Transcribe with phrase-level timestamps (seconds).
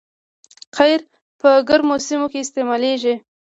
[0.77, 0.99] قیر
[1.39, 3.15] په ګرمو سیمو کې استعمالیږي